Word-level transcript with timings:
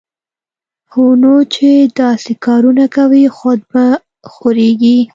هونو 0.93 1.33
چې 1.53 1.69
داسې 2.01 2.31
کارونه 2.45 2.85
کوی، 2.95 3.23
خود 3.37 3.59
به 3.71 3.85
خوږېږې 4.31 4.97